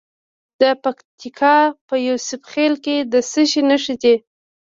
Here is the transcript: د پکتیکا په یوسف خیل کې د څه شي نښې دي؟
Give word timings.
د 0.61 0.63
پکتیکا 0.83 1.55
په 1.87 1.95
یوسف 2.07 2.41
خیل 2.51 2.73
کې 2.85 2.95
د 3.11 3.15
څه 3.31 3.41
شي 3.51 3.61
نښې 3.69 3.95
دي؟ 4.03 4.15